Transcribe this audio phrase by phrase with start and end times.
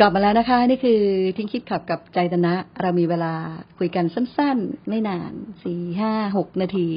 [0.00, 1.00] กลับมาแล้วนะคะ นี่คือ
[1.36, 3.32] ทิ้งคิดขับกับใจตนะ เรามีเวลา
[3.78, 5.32] คุยกันสั้นๆ ไม่นาน
[5.62, 6.88] สี่ห้าหกนาที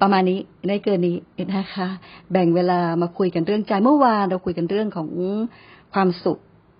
[0.00, 1.16] ประมาณนี้ไม่เกินนี้
[1.56, 1.88] นะคะ
[2.32, 5.08] แบ่งเวลามาคุยกันเรื่องใจเมื่อวานเราคุยกันเรื่องของ
[5.94, 6.38] ความสุข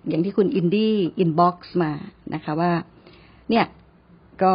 [0.08, 1.92] อย่างที่คุณอินดี้อินบ็อกซ์มา
[2.34, 2.72] นะคะว่า
[3.50, 3.64] เนี่ย
[4.42, 4.52] ก็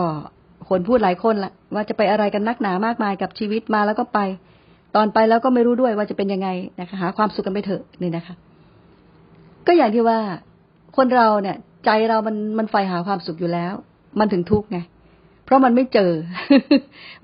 [0.70, 4.20] คนพูดหลายคนละว่าจะไปอะไรกันนักหนามากมายกับชีวิตมาแล้วก็ไป
[4.96, 6.50] ตอนไปแล้วก็ไม่รู้ด้วยว่าจะเป็นยังไง
[6.80, 8.36] นะคะหาความสุขกันไปเถอะนี่นะคะ
[9.68, 10.20] ก็อย่างที่ว่า
[10.98, 13.74] คนเราเนี่ย ใจเรามันมันใฝ่หาความสุขอยู่แล้ว
[14.20, 14.80] มันถึงทุกข์ไง
[15.46, 16.12] เพราะมันไม่เจอ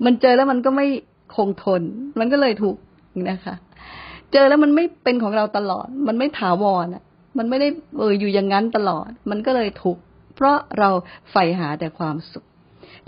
[0.04, 0.86] มันเจอแล้วมันก็ไม่
[1.36, 1.82] คงทน
[2.18, 2.80] มันก็เลยทุกข์
[3.30, 3.54] นะคะ
[4.32, 7.02] เจอแล้วมันไม่เป็นของเราตลอด มันไม่ถาวรอะ
[7.38, 7.68] มันไม่ได้
[7.98, 10.02] เอออยู่อย่างนั้นตลอด มันก็เลยทุกข์
[10.34, 10.90] เพราะเรา
[11.30, 12.44] ใฝ่หาแต่ความสุข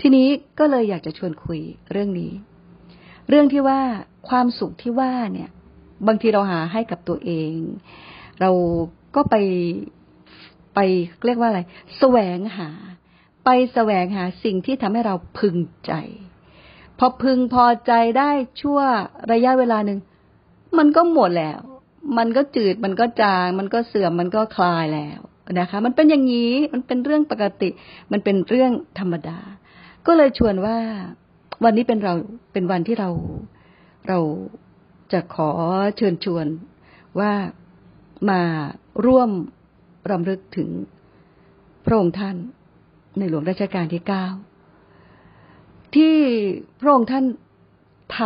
[0.01, 0.27] ทีนี้
[0.59, 1.59] ก็เลยอยากจะชวนคุย
[1.91, 2.31] เรื่องนี้
[3.29, 3.79] เรื่องที่ว่า
[4.29, 5.49] ความสุขที่ว่าเนี่ย
[6.07, 7.55] บางทีเราหาให้กับตัวเอง
[8.41, 8.51] เรา
[9.15, 9.35] ก็ไป
[10.75, 10.79] ไป
[11.25, 11.61] เรียกว่าอะไร
[11.97, 12.69] แสวงหา
[13.45, 15.93] ไปแสวงหาสิ่งที่ทำให้เราพึงใจ
[16.99, 18.29] พอพึงพอใจได้
[18.61, 18.79] ชั่ว
[19.31, 19.99] ระยะเวลาหนึ่ง
[20.77, 21.59] มันก็หมดแล้ว
[22.17, 25.19] มันก็จืดมันก็จาง มันก็เสื่อมมันก็คลายแล้ว
[25.59, 27.69] นะคะ มันเป็นอย่างนี้มันเป็นเรื่องปกติ
[28.11, 29.39] มันเป็นเรื่องธรรมดา
[30.07, 30.77] ก็เลยชวนว่า
[31.63, 32.13] วันนี้เป็นเรา
[32.53, 33.09] เป็นวันที่เรา
[34.07, 34.19] เรา
[35.13, 35.49] จะขอ
[35.97, 36.45] เชิญชวน
[37.19, 37.31] ว่า
[38.29, 38.41] มา
[39.05, 39.29] ร่วม
[40.09, 40.69] รำลึกถึง
[41.85, 42.35] พระองค์ท่าน
[43.17, 44.25] ในหลวงรัชกาลที่เก้า
[45.95, 46.15] ที่
[46.79, 47.25] พระองค์ท่าน
[48.19, 48.21] ท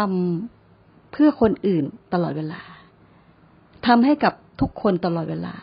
[0.51, 2.61] ำเพื่อคนอื่นตลอดเวลา
[3.87, 5.53] ทำให้กับทุกคนตลอดเวลา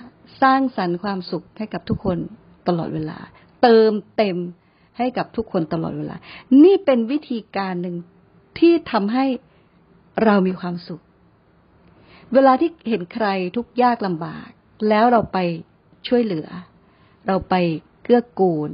[0.42, 2.18] สร้างสรรค์ความสุขให้กับทุกคน
[2.68, 3.18] ตลอดเวลา
[3.62, 4.36] เติมเต็ม
[4.98, 6.16] ให้กับทุกคนตลอดเวลา
[6.64, 7.96] นี่เป็นวิธีการหนึ่ง
[8.58, 9.26] ที่ทำให้
[10.24, 11.02] เรามีความสุข
[12.34, 13.26] เวลาที่เห็นใคร
[13.56, 14.48] ทุกยากลำบาก
[14.88, 15.38] แล้วเราไป
[16.08, 16.48] ช่วยเหลือ
[17.26, 17.54] เราไป
[18.02, 18.70] เกื้อกูล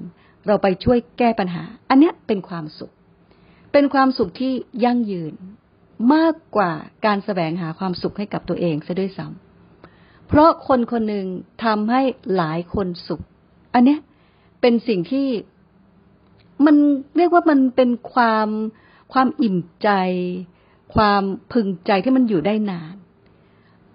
[0.46, 2.92] เราไปช่วยแก้ปัญหา อันนี้เป็นความสุข
[3.72, 4.52] เป็นความสุขที่
[4.84, 5.34] ยั่งยืน
[6.14, 6.72] มากกว่า
[7.06, 11.26] การแสวงหาความสุขให้กับตัวเองซะด้วยซ้ำเพราะคนคนหนึ่ง
[11.64, 12.02] ทำให้
[12.36, 13.22] หลายคนสุข
[13.74, 13.96] อันนี้
[14.60, 15.28] เป็นสิ่งที่
[16.66, 16.76] มัน
[17.16, 18.48] เรียกว่ามันเป็นความ
[19.12, 19.90] ความอิ่มใจ
[20.94, 21.22] ความ
[21.52, 22.96] พึงใจที่มันอยู่ได้นาน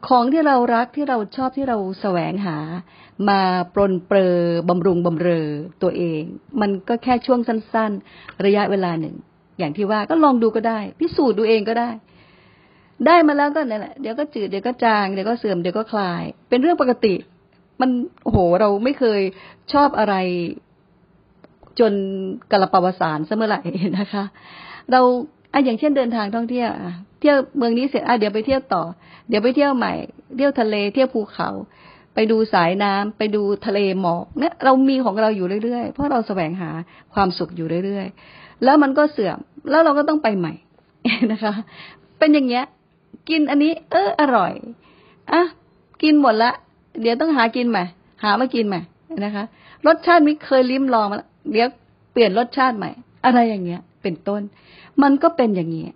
[0.08, 2.58] ของที่เรารักที่เราชอบที่เราแสวงหา
[3.30, 3.42] มา
[3.74, 4.38] ปรนเปรอ
[4.70, 5.48] บำรุงบำเรอ
[5.82, 6.22] ตัวเอง
[6.62, 9.16] มันก็แค่ช่วงสั้น ๆ ระยะเวลาหนึ่ง
[9.60, 11.90] อย่างที่ว่าก็ลองดูก็ได้ พิสูจน์ดูเองก็ได้
[13.08, 17.16] ได้มาแล้วก็นั่นแหละเดี๋ยวก็จืดเดี๋ยวก็จางเดี๋ยวก็เสื่อมเดี๋ยวก็คลาย เป็นเรื่องปกติ
[17.82, 17.90] มัน
[18.24, 19.22] โอ้โหเราไม่เคย
[19.74, 20.16] ชอบอะไร
[21.80, 21.94] จน
[22.52, 23.62] กระปวสารเสมอไหร่
[24.00, 24.24] นะคะ
[24.92, 25.02] เรา
[25.54, 28.84] อะอย่างเช่นเดินทางท่องเที่ยวอะเที่ยวเมืองนี้เสร็จอะเดี๋ยวไปเที่ยวต่อ
[29.30, 29.94] เดี๋ยวไปเที่ยวใหม่
[30.38, 31.50] เที่ยวทะเลเที่ยวภูเขา
[32.14, 36.70] ไปดูสายน้ำไปดูทะเลหมอกเนี่ยเรามีของเราอยู่เรื่อยๆ เพราะเราแสวงหา
[37.14, 39.38] ความสุขอยู่เรื่อยๆ แล้วมันก็เสื่อม
[39.70, 40.54] แล้วเราก็ต้องไปใหม่
[41.32, 41.54] นะคะ
[42.20, 42.66] เป็นอย่างเงี้ย
[43.30, 44.54] กินอันนี้ เอออร่อย
[45.34, 45.42] อะ
[46.04, 46.52] กินหมดละ
[47.02, 47.84] เดี๋ยวต้องหากินใหม่
[48.24, 48.82] หามากินใหม่
[49.26, 49.44] นะคะ
[49.88, 51.18] รสชาติไม่เคยลิ้มลองมา
[51.52, 51.68] เดี๋ยว
[52.12, 52.92] เปลี่ยนรสชาติใหม่
[53.26, 54.42] อะไรอย่างเงี้ย เป็นต้น
[55.02, 55.88] มันก็เป็นอย่างนี้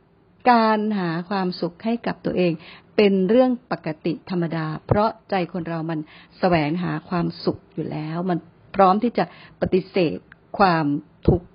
[0.51, 2.53] การหาความสุขให้กับตัวเอง
[2.95, 6.00] เป็นเรื่องปกติธรรมดา เพราะใจคนเรามัน
[6.40, 8.38] แสวงหาความสุขอยู่แล้ว มัน
[8.75, 9.25] พร้อมที่จะ
[9.62, 10.18] ปฏิเสธ
[10.59, 10.85] ความ
[11.28, 11.47] ทุกข์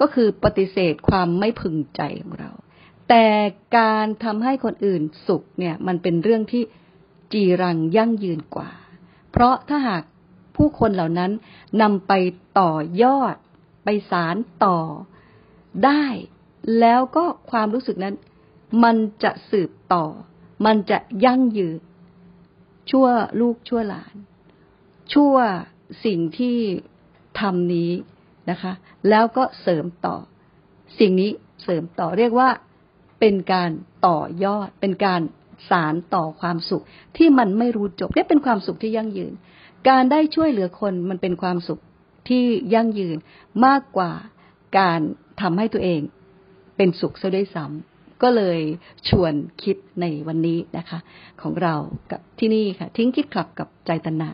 [0.00, 2.50] ก็คือปฏิเสธความไม่พึงใจของเรา
[3.08, 3.26] แต่
[3.78, 6.62] การทำให้คนอื่นสุขเนี่ย มันเป็นเรื่องที่
[7.32, 8.70] จีรังยั่งยืนกว่า
[9.30, 10.02] เพราะถ้าหาก
[10.56, 11.30] ผู้คนเหล่านั้น
[11.82, 12.12] นำไป
[12.60, 12.72] ต่อ
[13.02, 13.36] ยอด
[13.84, 14.78] ไปสารต่อ
[15.84, 16.04] ได้
[16.80, 18.14] แล้วก็ความรู้สึกนั้น
[18.84, 20.04] มันจะสืบต่อ
[20.66, 21.78] มันจะยั่งยืน
[22.90, 23.06] ชั่ว
[23.40, 24.14] ลูกชั่วหลาน
[25.12, 25.36] ชั่ว
[26.04, 26.58] สิ่งที่
[27.40, 27.92] ทำนี้
[28.50, 28.72] นะคะ
[29.08, 30.16] แล้วก็เสริมต่อ
[30.98, 31.30] สิ่งนี้
[31.64, 32.50] เสริมต่อเรียกว่า
[33.20, 33.70] เป็นการ
[34.06, 35.20] ต่อยอด เป็นการ
[35.70, 36.84] สารต่อความสุข
[37.16, 39.32] ที่มันไม่รู้จบนี่เป็นความสุขที่ยั่งยืน
[39.88, 41.80] การได้ช่วยเหลือคนมันเป็นความสุข
[42.28, 43.16] ที่ยั่งยืน
[43.66, 44.12] มากกว่า
[44.78, 45.00] การ
[45.40, 46.00] ทำให้ตัวเอง
[46.76, 48.60] เป็นสุขซะด้วยซ้ำก็เลย
[49.08, 49.32] ชวน
[49.62, 50.98] คิดในวันนี้นะคะ
[51.42, 51.74] ของเรา
[52.10, 54.28] กับที่นี่ค่ะ ทิ้งคิดขับกับใจตนะ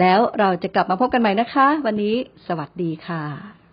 [0.00, 2.14] แล้วเราจะกลับมาพบกันใหม่นะคะ วันนี้
[2.46, 3.63] สวัสดีค่ะ